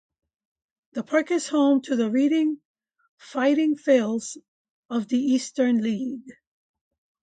The 0.93 1.03
park 1.03 1.29
is 1.29 1.47
home 1.49 1.83
to 1.83 1.95
the 1.95 2.09
Reading 2.09 2.59
Fightin 3.17 3.75
Phils 3.75 4.35
of 4.89 5.07
the 5.07 5.19
Eastern 5.19 5.79
League. 5.83 6.27